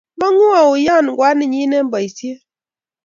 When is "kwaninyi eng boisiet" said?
1.17-2.39